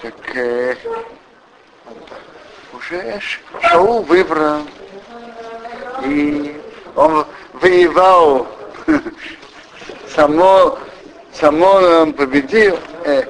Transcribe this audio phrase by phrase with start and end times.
[0.00, 0.76] Так э,
[2.72, 3.20] уже
[3.62, 4.60] Шаул выбрал,
[6.04, 6.56] и
[6.94, 8.46] он воевал,
[10.14, 10.78] само,
[11.32, 12.78] само он победил.
[13.04, 13.24] Э,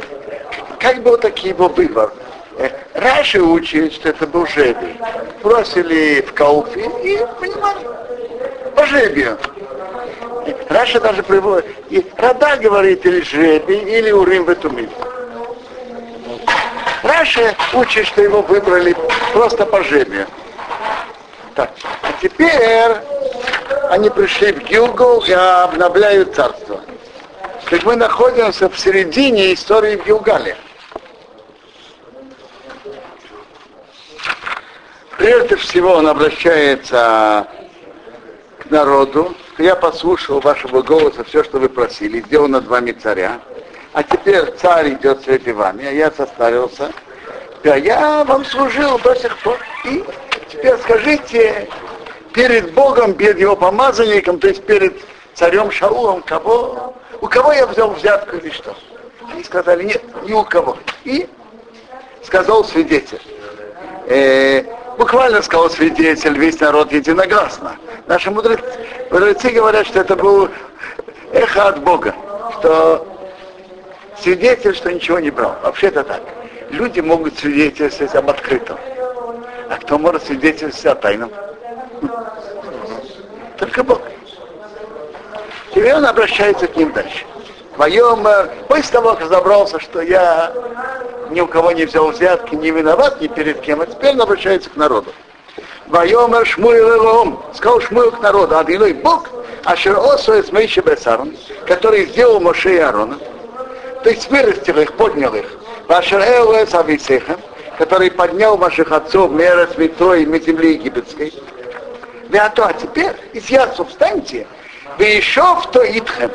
[0.79, 2.13] как был такой его выбор?
[2.59, 5.01] Э, Раши учит, что это был жребий.
[5.43, 7.89] Бросили в Кауфе и понимали,
[8.77, 9.39] по жребию.
[10.69, 14.93] Раша даже приводит, и Рада говорит или жребий, или урим в эту милу.
[17.19, 18.95] Раша учит, что его выбрали
[19.33, 20.29] просто по жребию.
[21.57, 21.73] Так,
[22.03, 22.93] а теперь
[23.91, 26.81] они пришли в Гилгу и обновляют царство.
[27.69, 30.57] Так мы находимся в середине истории в Гилгале.
[35.17, 37.49] Прежде всего он обращается
[38.61, 39.35] к народу.
[39.59, 43.41] Я послушал вашего голоса, все, что вы просили, сделал над вами царя.
[43.93, 46.93] А теперь царь идет среди вами, а я состарился.
[47.65, 49.59] Я вам служил до сих пор.
[49.85, 50.05] И
[50.49, 51.69] теперь скажите
[52.33, 54.95] перед Богом, перед его помазанником, то есть перед
[55.35, 58.77] царем Шаулом, кого, у кого я взял взятку или что?
[59.31, 60.77] Они сказали, нет, ни у кого.
[61.05, 61.29] И
[62.23, 63.21] сказал свидетель.
[64.07, 64.63] Э,
[64.97, 67.77] буквально сказал свидетель, весь народ единогласно.
[68.07, 68.65] Наши мудрецы,
[69.11, 70.49] мудрецы говорят, что это был
[71.33, 72.15] эхо от Бога,
[72.59, 73.07] что
[74.21, 75.57] свидетель, что ничего не брал.
[75.63, 76.23] Вообще это так.
[76.71, 78.79] Люди могут свидетельствовать об открытом.
[79.71, 81.31] А кто может свидетельствовать о тайном?
[83.59, 84.01] Только Бог.
[85.75, 87.25] Теперь он обращается к ним дальше.
[87.75, 88.27] Твоем,
[88.69, 90.53] после того, как разобрался, что я
[91.31, 94.71] ни у кого не взял взятки, не виноват ни перед кем, а теперь он обращается
[94.71, 95.13] к народу.
[95.87, 99.31] Вайомер Шмуил Элоом, сказал Шмуил к народу, а Адиной Бог,
[99.65, 103.19] Ашер Осуэс Мейши Бесарон, который сделал Моше и Аарона,
[104.03, 105.47] то есть вырастил их, поднял их,
[107.79, 111.33] который поднял ваших отцов Мера Святой и земли египетской.
[112.29, 114.47] Да а то, а теперь из Ясу встаньте,
[114.99, 116.31] вы еще в то Итхем,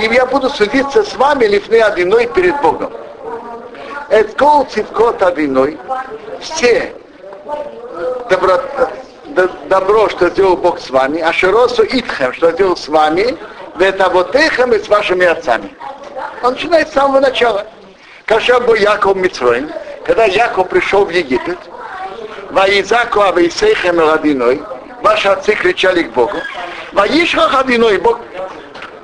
[0.00, 2.92] и я буду судиться с вами лифны одиной перед Богом.
[4.08, 5.78] Эткол цивкот одиной,
[6.40, 6.94] все
[8.30, 8.60] добро,
[9.68, 13.36] добро, что сделал Бог с вами, а широсу итхем, что сделал с вами,
[13.78, 15.74] это вот эхом и с вашими отцами.
[16.42, 17.66] Он начинает с самого начала.
[18.30, 19.72] Каша был Яков Митроим,
[20.04, 21.58] когда Яков пришел в Египет,
[22.50, 24.62] Ваизаку Авейсейхем Радиной,
[25.02, 26.36] ваши отцы кричали к Богу,
[26.92, 28.20] Ваишха Хадиной, Бог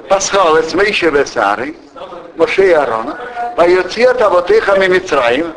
[0.09, 1.75] послал с Мейши Весары,
[2.37, 3.19] Моше и Аарона,
[3.57, 5.53] Вайоцият Авотейхам и Митраим,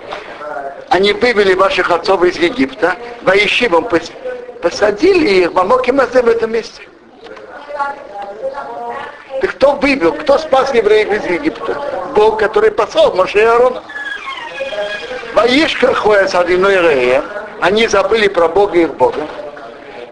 [0.90, 3.88] они вывели ваших отцов из Египта, Ваишивом
[4.64, 6.82] посадили их в Амокимазе в этом месте.
[9.42, 11.99] Ты кто вывел, кто спас евреев из Египта?
[12.20, 13.82] Бог, который послал Моше и Аарона.
[15.96, 17.24] Ходят с одной реем,
[17.62, 19.26] они забыли про Бога и их Бога.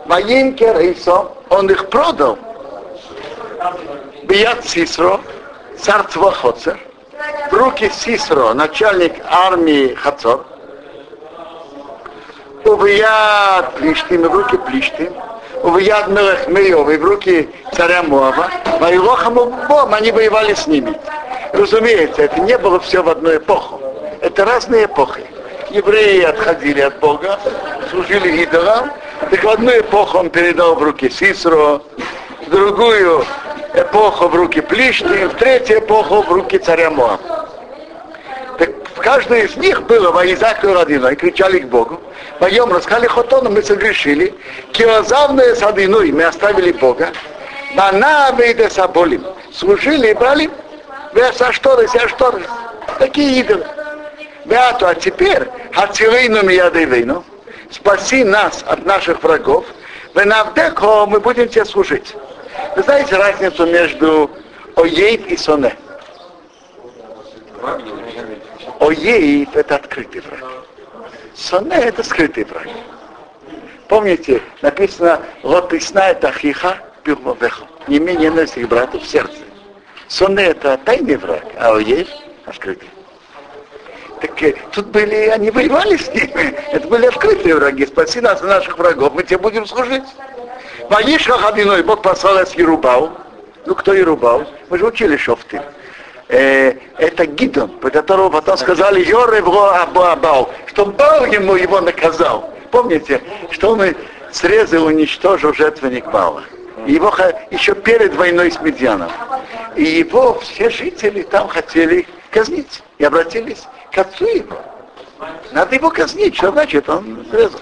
[0.06, 2.40] Ваинке Рейсо, он их продал.
[4.24, 5.20] Бият Сисро,
[5.78, 6.80] царство Хоцер,
[7.52, 10.46] в руки Сисро, начальник армии Хацор,
[12.64, 15.14] Увияд Плиштим, в руки Плиштим,
[15.62, 20.98] Увияд Мелехмеев, и в руки царя Моава, Вайлохаму Бом, они воевали с ними.
[21.54, 23.82] Разумеется, это не было все в одну эпоху.
[24.22, 25.26] Это разные эпохи.
[25.70, 27.40] Евреи отходили от Бога,
[27.90, 28.92] служили идолам,
[29.30, 31.82] так в одну эпоху он передал в руки Сисро,
[32.46, 33.26] в другую
[33.74, 37.18] эпоху в руки Плишни, в третью эпоху в руки царя Моа.
[38.58, 42.00] Так в каждой из них было воизаку родиной, кричали к Богу.
[42.40, 44.34] Поем, рассказали Хотону, мы согрешили.
[44.72, 47.10] Киозавные садиной, мы оставили Бога.
[47.76, 49.26] Бана выйде соболим.
[49.54, 50.50] Служили и брали.
[51.14, 52.42] Веса шторы, ся шторы.
[53.00, 53.66] Такие идолы.
[54.46, 57.24] Беату, а теперь, хацилейну миядейвейну,
[57.70, 59.66] спаси нас от наших врагов,
[60.14, 62.16] в Навдеко мы будем тебе служить.
[62.76, 64.32] Вы знаете разницу между
[64.76, 65.76] Оейв и Соне?
[68.80, 70.44] Оейв это открытый враг.
[71.36, 72.68] Соне это скрытый враг.
[73.88, 77.66] Помните, написано Лотисна это хиха пилмовеха.
[77.88, 79.47] Не менее ненависть брату в сердце.
[80.08, 82.08] Соне это тайный враг, а Оейв
[82.46, 82.90] открытый.
[84.22, 86.56] Так э, тут были, они воевали с ними.
[86.72, 87.86] Это были открытые враги.
[87.86, 90.04] Спаси нас от наших врагов, мы тебе будем служить.
[90.90, 93.12] Ваишха Хабиной, Бог послал с Ерубал.
[93.66, 94.48] Ну, кто Ерубал?
[94.70, 95.62] Мы же учили шофты.
[96.30, 102.54] Э, это Гидон, по которому потом сказали Йоревро Абуабал, что Бал ему его наказал.
[102.72, 103.22] Помните,
[103.52, 103.96] что он
[104.32, 106.44] срезал, уничтожил жертвенник Бала.
[106.86, 107.14] Его
[107.50, 109.12] еще перед войной с Медьяном.
[109.76, 112.84] И его все жители там хотели казнить.
[112.98, 114.60] И обратились к отцу его.
[115.52, 116.36] Надо его казнить.
[116.36, 116.88] Что значит?
[116.90, 117.62] Он срезал.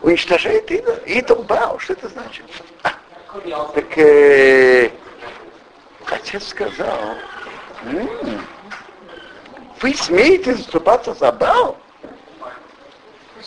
[0.00, 1.42] Уничтожает идол.
[1.44, 1.78] Бау.
[1.78, 2.44] Что это значит?
[2.82, 2.90] А,
[3.74, 4.90] так э,
[6.10, 6.98] отец сказал,
[7.84, 8.46] м-м,
[9.80, 11.76] вы смеете заступаться за Бау?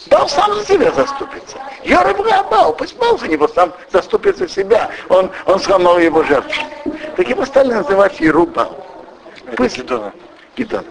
[0.08, 1.58] Бал сам за себя заступится.
[1.84, 4.90] Йорабра Бал, пусть Бал за него сам заступится себя.
[5.10, 6.64] Он, он сломал его жертву.
[7.16, 8.86] Так его стали называть Ерубал.
[9.56, 10.12] Пусть Гидон.
[10.56, 10.86] Гидон.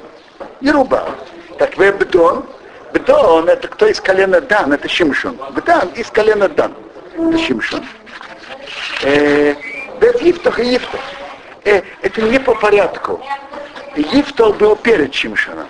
[0.60, 1.08] Ерубал.
[1.58, 2.44] Так вы Бдон.
[2.92, 5.38] Бдон это кто из колена Дан, это Шимшон.
[5.50, 6.72] Бдан из колена Дан.
[7.16, 7.84] Это Шимшон.
[9.02, 9.54] Э,
[10.00, 11.00] это Ифтах и Ифтах.
[11.64, 13.20] Э, это не по порядку.
[13.96, 15.66] Ифтал был перед Шимшоном.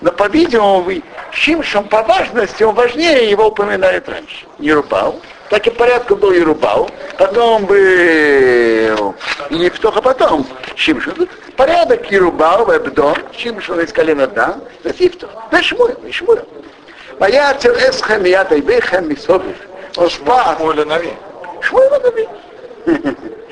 [0.00, 0.90] Но, по-видимому,
[1.32, 4.46] Шимшон по важности, он важнее, его упоминает раньше.
[4.58, 5.20] Ерубал.
[5.48, 6.90] Так и порядку был Ерубал.
[7.18, 9.14] Потом был
[9.50, 11.28] Ефтох, а потом Шимшон.
[11.56, 15.30] Порядок Ерубал, Эбдон, Шимшон из колена Дан, Ефтох.
[15.50, 16.46] Да Шмуэл, и Шмуэл.
[17.18, 19.56] Моя Эсхем, я Тайбехем, Мисобив.
[19.96, 20.58] Он спас.
[20.58, 21.12] Шмуэля Нави.
[21.62, 22.28] Шмуэля Нави.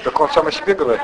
[0.05, 1.03] Так он сам о себе говорит.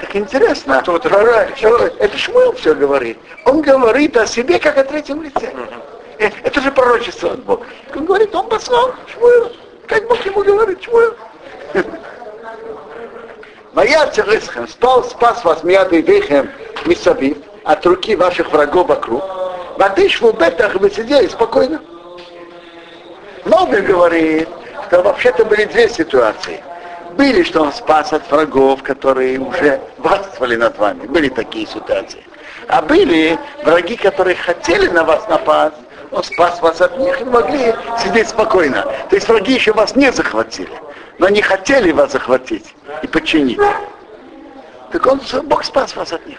[0.00, 3.18] Так интересно, А кто это пророк- это, Шмуэл все говорит.
[3.44, 5.52] Он говорит о себе как о третьем лице.
[6.18, 7.64] Э, Это же пророчество от Бога.
[7.94, 9.52] Он говорит, он послал Шмуэл.
[9.86, 11.14] Как Бог ему говорит, Шмуэл.
[13.72, 16.50] Моя Цересхем спал, спас вас мияды вехем
[16.86, 19.22] мисавив от руки ваших врагов вокруг.
[19.78, 21.80] Ватыш в бетах вы сидели спокойно.
[23.44, 24.48] Новый говорит,
[24.88, 26.62] что вообще-то были две ситуации.
[27.16, 31.06] Были, что он спас от врагов, которые уже властвовали над вами.
[31.06, 32.22] Были такие ситуации.
[32.68, 35.76] А были враги, которые хотели на вас напасть,
[36.12, 38.82] он спас вас от них и могли сидеть спокойно.
[39.08, 40.70] То есть враги еще вас не захватили,
[41.18, 43.60] но не хотели вас захватить и подчинить.
[44.92, 46.38] Так он, Бог спас вас от них.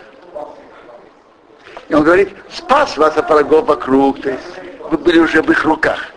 [1.90, 4.44] И он говорит, спас вас от врагов вокруг, то есть
[4.92, 6.12] вы были уже в их руках.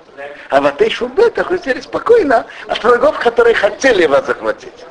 [0.51, 4.85] А в этой шубетах вы сидели спокойно от врагов, которые хотели вас захватить.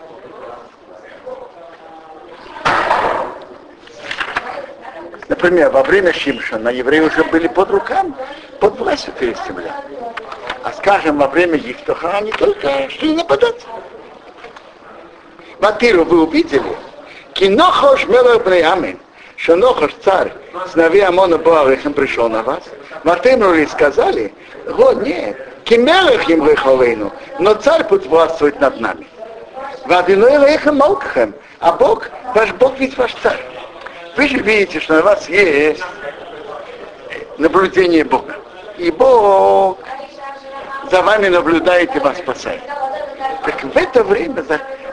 [5.28, 8.14] Например, во время Шимшона евреи уже были под руками,
[8.60, 9.76] под властью филистимлян.
[10.64, 13.66] А скажем, во время Ехтоха они только шли нападать.
[15.60, 16.78] Матиру вы увидели,
[17.34, 19.00] кинохош мелах бнеямин,
[19.36, 20.32] что Нохош царь,
[20.72, 22.64] сыновей Амона Боарихем пришел на вас.
[23.04, 24.34] Матемрули сказали,
[24.66, 29.08] вот нет, кимелах им реховейну, но царь будет властвовать над нами.
[31.60, 33.40] А Бог, ваш Бог ведь ваш царь.
[34.18, 35.84] Вы же видите, что на вас есть
[37.38, 38.36] наблюдение Бога.
[38.78, 39.78] И Бог
[40.92, 42.62] за вами наблюдает и вас спасает.
[43.46, 44.44] Так в это время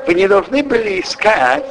[0.07, 1.65] вы не должны были искать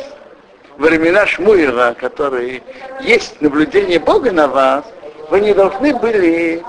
[0.78, 2.64] времена Шмуила, которые
[3.02, 4.84] есть наблюдение Бога на вас,
[5.30, 6.64] вы не должны были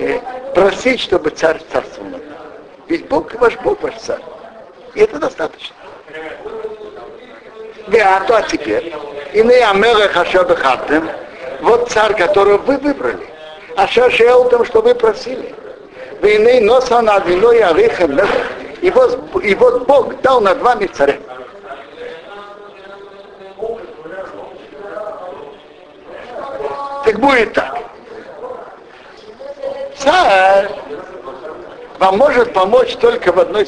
[0.00, 0.20] э,
[0.54, 2.20] просить, чтобы царь царствовал.
[2.88, 4.22] Ведь Бог ваш Бог ваш царь.
[4.94, 5.76] И это достаточно.
[7.88, 8.94] Да, а то а теперь.
[9.32, 11.08] И не Амелех Ашер Бехаттем,
[11.60, 13.26] вот царь, которого вы выбрали.
[13.76, 15.54] А шел том, что вы просили.
[16.20, 17.62] Вы не носа над виной
[18.82, 21.16] и вот, и вот Бог дал над вами царя.
[27.04, 27.79] Так будет так.
[30.00, 30.70] Царь
[31.98, 33.66] вам может помочь только в одной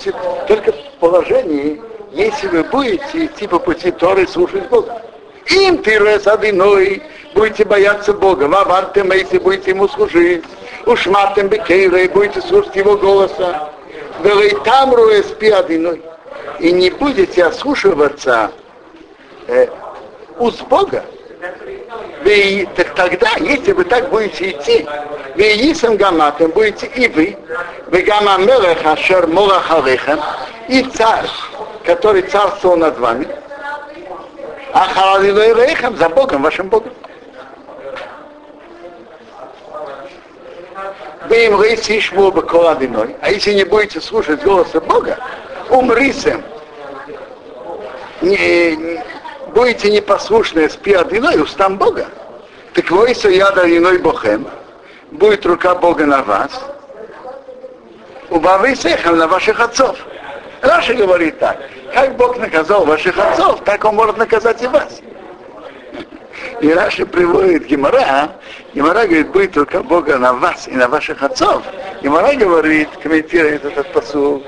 [0.48, 1.80] только в положении,
[2.12, 5.02] если вы будете идти по пути Торы слушать Бога.
[5.50, 7.02] Им ты одиной,
[7.34, 10.44] будете бояться Бога, вавартем, если будете ему служить,
[10.86, 13.70] ушматем бекейра, и будете слушать его голоса,
[14.64, 16.00] там спи одиной,
[16.58, 18.50] и не будете ослушиваться
[19.48, 19.66] э,
[20.38, 21.04] уст Бога,
[22.24, 24.86] вы, так тогда, если вы так будете идти,
[25.34, 27.36] вы Исам Гаматом будете и вы,
[27.88, 30.20] вы Гама Мелех Ашер Молах Алейхем,
[30.68, 31.28] и царь,
[31.84, 33.26] который царствовал над вами,
[34.72, 36.92] а Халалилой Рейхем за Богом, вашим Богом.
[41.28, 45.18] Вы им рейси шму баколадиной, а если не будете слушать голоса Бога,
[45.70, 46.42] умрисем,
[48.20, 49.02] не-
[49.54, 52.06] будете непослушны с пиадиной устам Бога,
[52.74, 54.46] так войся яда иной Богем,
[55.10, 56.50] будет рука Бога на вас,
[58.30, 59.96] убавы сехам на ваших отцов.
[60.62, 61.58] Раша говорит так,
[61.92, 65.00] как Бог наказал ваших отцов, так Он может наказать и вас.
[66.60, 68.30] И Раша приводит Гемора,
[68.72, 71.62] Гемора говорит, будет рука Бога на вас и на ваших отцов.
[72.02, 74.42] Гемора говорит, комментирует этот посыл,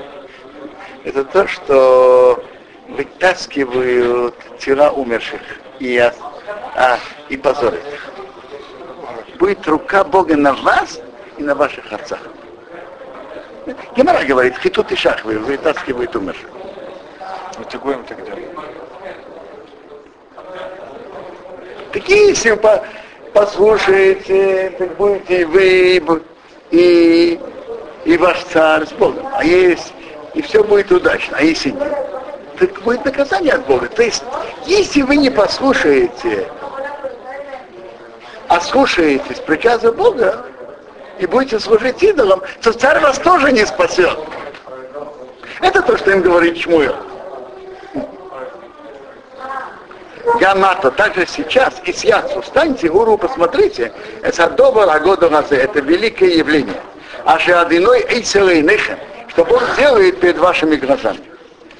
[1.03, 2.43] это то, что
[2.89, 5.41] вытаскивают тела умерших
[5.79, 6.99] и, а,
[7.29, 9.37] и позорят их.
[9.37, 10.99] будет рука Бога на вас
[11.37, 12.19] и на ваших отцах.
[13.95, 16.49] Гемора говорит, хитут и шах вы вытаскивает умерших.
[17.57, 18.31] Ну ты гоем тогда.
[21.91, 22.83] Такие, если вы по
[23.33, 26.21] послушаете, так будете вы
[26.71, 27.39] и,
[28.05, 29.27] и ваш царь с Богом.
[29.33, 29.93] А есть,
[30.33, 31.37] и все будет удачно.
[31.37, 32.14] А если нет,
[32.57, 33.87] так будет наказание от Бога.
[33.87, 34.23] То есть,
[34.65, 36.47] если вы не послушаете,
[38.47, 40.45] а слушаетесь приказа Бога,
[41.19, 44.17] и будете служить идолам, то царь вас тоже не спасет.
[45.61, 46.95] Это то, что им говорит Чмуил.
[50.39, 52.03] Гамата, также сейчас, и с
[52.41, 56.81] встаньте, уру, посмотрите, это добр агода это великое явление.
[57.23, 58.97] А же одиной эйцелейнехем,
[59.29, 61.21] что Бог делает перед вашими глазами.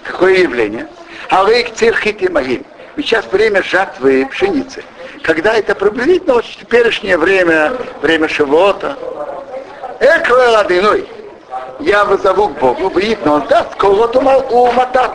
[0.06, 0.88] Какое явление?
[1.30, 2.64] А вы их цирхите могим.
[2.98, 4.84] Сейчас время жатвы пшеницы.
[5.24, 8.98] Когда это приблизительно вот теперешнее время, время Шивота.
[10.00, 11.08] Эквел одиной.
[11.80, 15.12] Я вызову к Богу, выйдет, но он даст кого-то у матар.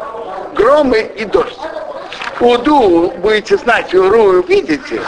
[0.54, 1.59] Громы и дождь.
[2.40, 5.00] Уду будете знать, уру увидите,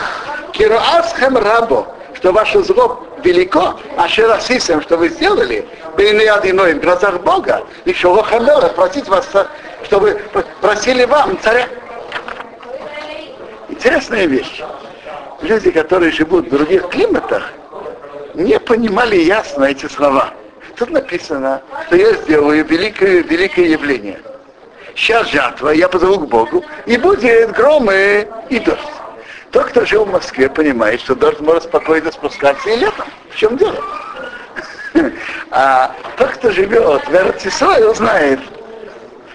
[0.53, 7.21] кироасхем рабо, что ваше зло велико, а шерасисем, что вы сделали, были одиной в глазах
[7.21, 9.29] Бога, что хамела, просить вас,
[9.85, 10.21] чтобы
[10.61, 11.69] просили вам царя.
[13.69, 14.63] Интересная вещь.
[15.43, 17.53] Люди, которые живут в других климатах,
[18.35, 20.31] не понимали ясно эти слова.
[20.77, 24.21] Тут написано, что я сделаю великое, великое явление–
[24.95, 28.81] сейчас жатва, я позову к Богу, и будет гром и, и дождь.
[29.51, 33.07] Тот, кто жил в Москве, понимает, что дождь может спокойно спускаться и летом.
[33.31, 33.83] В чем дело?
[35.55, 38.41] А тот, кто живет в Эрцисрой, знает,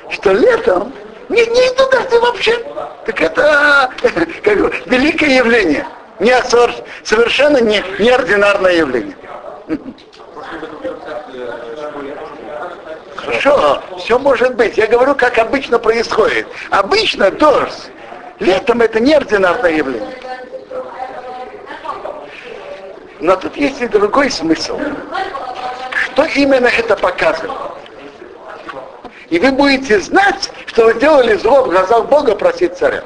[0.09, 0.91] что летом
[1.29, 2.57] не, не идут дожди вообще.
[3.05, 3.91] Так это
[4.43, 5.86] как бы, великое явление.
[6.19, 6.36] Не,
[7.03, 9.15] совершенно не, неординарное явление.
[13.15, 14.75] Хорошо, все может быть.
[14.75, 16.47] Я говорю, как обычно происходит.
[16.71, 17.91] Обычно дождь.
[18.39, 20.17] Летом это неординарное явление.
[23.19, 24.79] Но тут есть и другой смысл.
[26.17, 27.51] Что именно это показывает?
[29.29, 33.03] И вы будете знать, что вы сделали зло в глазах Бога просить царя.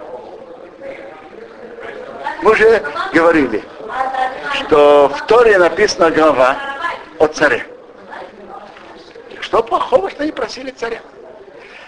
[2.41, 2.81] Мы уже
[3.13, 3.65] говорили,
[4.53, 6.55] что в Торе написана глава
[7.19, 7.67] о царе.
[9.41, 11.01] Что плохого, что они просили царя?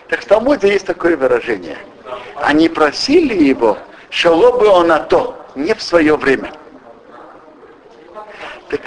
[0.10, 1.78] Так в Талмуде есть такое выражение.
[2.36, 3.78] Они просили его,
[4.10, 6.52] шало бы он на то, не в свое время.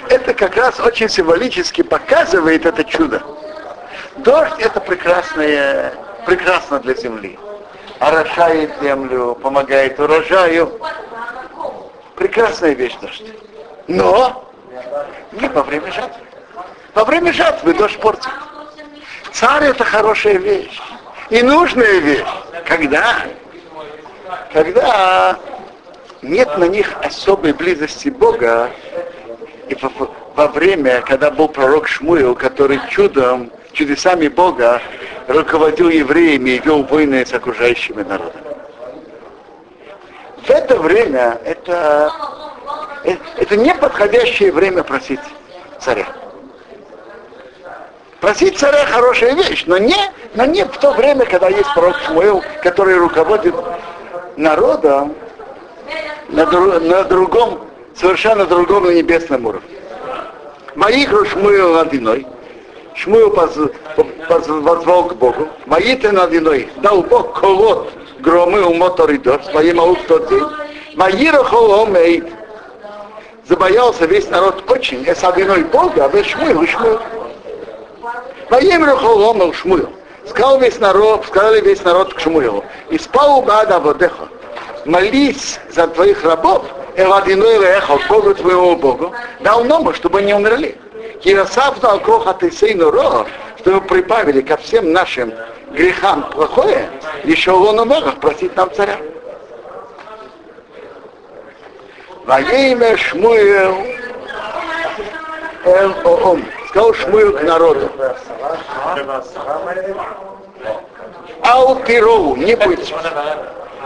[0.09, 3.21] Это как раз очень символически показывает это чудо.
[4.17, 5.93] Дождь это прекрасное,
[6.25, 7.37] прекрасно для земли.
[7.99, 10.79] Орошает землю, помогает урожаю.
[12.15, 13.25] Прекрасная вещь дождь.
[13.87, 14.49] Но
[15.33, 16.21] не во время жатвы.
[16.93, 18.31] Во время жатвы дождь портит.
[19.33, 20.79] Царь это хорошая вещь.
[21.29, 22.25] И нужная вещь.
[22.65, 23.17] Когда?
[24.53, 25.37] Когда
[26.21, 28.71] нет на них особой близости Бога,
[29.69, 29.77] и
[30.35, 34.81] во время, когда был пророк Шмуил, который чудом, чудесами Бога
[35.27, 38.43] руководил евреями и вел войны с окружающими народами.
[40.43, 42.11] В это время это,
[43.03, 45.19] это неподходящее время просить
[45.79, 46.07] царя.
[48.21, 49.95] Просить царя хорошая вещь, но не,
[50.33, 53.53] но не в то время, когда есть пророк Шмуэл, который руководит
[54.37, 55.13] народом
[56.29, 57.66] на, дру, на другом,
[57.99, 59.67] совершенно другом на небесном уровне.
[60.75, 62.25] Моих Шмуэл над иной.
[62.95, 65.47] Шмуэл позвал к Богу.
[65.65, 66.69] Мои ты над иной.
[66.77, 70.45] Дал Бог колот громы у моторидор, своим аук тот день.
[70.95, 72.23] Мои рахоломей.
[73.47, 75.03] Забоялся весь народ очень.
[75.03, 77.01] Es одиной Бога, а вы Шмуэл, Шмуэл.
[78.49, 79.89] Воемру холомел Шмуил.
[80.25, 82.63] Сказал весь народ, сказали весь народ к Шмуилу.
[82.89, 84.27] И спал Бада Водеха.
[84.85, 86.65] Молись за твоих рабов,
[86.97, 90.75] Эладиной Леха, Богу твоему Богу, дал ному, чтобы не умерли.
[91.23, 93.27] Кирасав дал кроха ты сейну ро,
[93.59, 95.31] чтобы прибавили ко всем нашим
[95.71, 96.89] грехам плохое,
[97.23, 98.97] еще он умер, просить нам царя.
[102.25, 103.77] Во имя Шмуил
[105.65, 107.91] Эл Оом сказал Шмуил к народу.
[111.43, 111.75] Ау
[112.35, 112.93] не будь.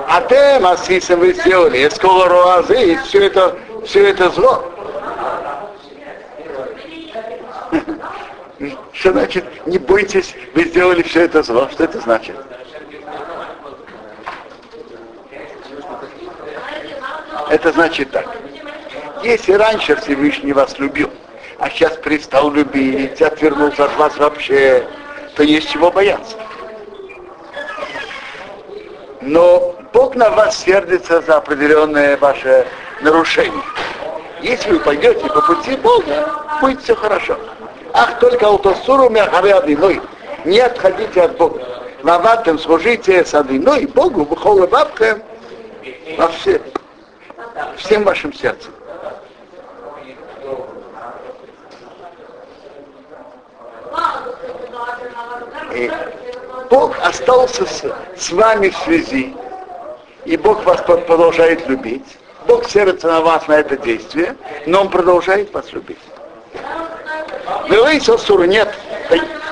[0.07, 4.63] А те массисы вы сделали, скоро руазы, и все это, все это зло.
[8.93, 11.67] Что значит, не бойтесь, вы сделали все это зло?
[11.71, 12.35] Что это значит?
[17.49, 18.27] Это значит так.
[19.23, 21.09] Если раньше Всевышний вас любил,
[21.57, 24.87] а сейчас перестал любить, отвернулся от вас вообще,
[25.35, 26.37] то есть чего бояться.
[29.21, 32.65] Но Бог на вас сердится за определенное ваше
[33.01, 33.63] нарушение.
[34.41, 37.37] Если вы пойдете по пути Бога, будет все хорошо.
[37.93, 40.01] Ах, только аутосуру мяхары одиной.
[40.45, 41.61] Не отходите от Бога.
[42.03, 45.21] Ваватым служите с одиной Богу, бухолы бабкам
[46.17, 46.61] во все,
[47.77, 48.71] всем вашим сердцем.
[55.73, 55.91] И
[56.69, 57.65] Бог остался
[58.17, 59.35] с вами в связи,
[60.25, 62.17] и Бог вас продолжает любить.
[62.47, 64.35] Бог сердится на вас на это действие,
[64.65, 65.99] но Он продолжает вас любить.
[67.69, 68.73] Вы сосуру нет,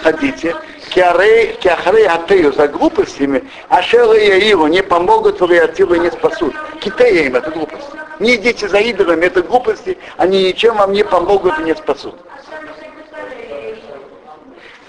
[0.03, 0.55] ходите,
[0.89, 6.55] киахрей атею за глупостями, а шелы его не помогут, вы атилу не спасут.
[6.81, 7.87] Китея им это глупость.
[8.19, 12.15] Не идите за идолами, это глупости, они ничем вам не помогут и не спасут.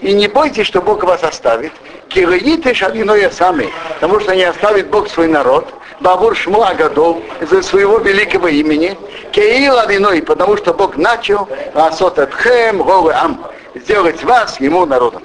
[0.01, 1.71] И не бойтесь, что Бог вас оставит.
[2.13, 5.73] Кираите шалиное сами, потому что не оставит Бог свой народ.
[6.01, 8.97] Бабур Шмуа Гадов из-за своего великого имени.
[9.31, 15.23] Кеила виной, потому что Бог начал Асот Эдхем Ам сделать вас ему народом.